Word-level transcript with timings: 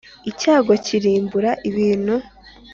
icyago 0.31 0.73
kirimbura 0.85 1.51
ibintu 1.69 2.15